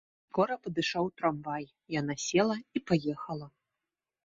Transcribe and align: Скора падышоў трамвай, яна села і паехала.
Скора 0.27 0.55
падышоў 0.63 1.09
трамвай, 1.19 1.67
яна 1.99 2.13
села 2.27 2.57
і 2.79 2.83
паехала. 2.91 3.47